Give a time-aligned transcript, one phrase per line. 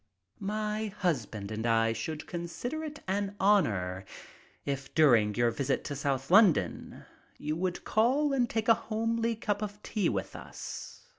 [0.39, 4.03] "My husband and I should consider it an honor
[4.65, 7.05] if during your visit to South London
[7.37, 11.03] you would call and take a homely cup of tea with us.